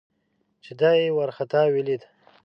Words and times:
چې 0.63 0.71
دای 0.79 0.97
یې 1.05 1.11
ورخطا 1.17 1.61
ولید. 1.75 2.01